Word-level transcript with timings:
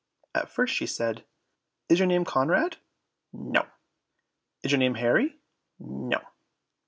at 0.33 0.49
first 0.49 0.73
she 0.73 0.87
said, 0.87 1.23
"Is 1.87 1.99
your 1.99 2.07
name 2.07 2.25
Conrad?" 2.25 2.77
"No." 3.33 3.67
"Is 4.63 4.71
your 4.71 4.79
name 4.79 4.95
Harry?" 4.95 5.35
"No." 5.77 6.19